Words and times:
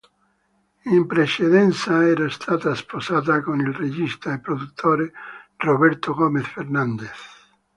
In 0.97 1.05
precedenza, 1.05 2.03
era 2.03 2.27
stata 2.27 2.73
sposata 2.73 3.39
con 3.43 3.59
il 3.59 3.71
regista 3.71 4.33
e 4.33 4.39
produttore 4.39 5.11
Roberto 5.57 6.15
Gómez 6.15 6.47
Fernández. 6.47 7.17